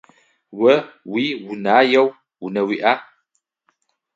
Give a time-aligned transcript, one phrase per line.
[0.71, 0.75] О
[1.11, 2.07] уиунаеу
[2.45, 2.93] унэ уиӏа?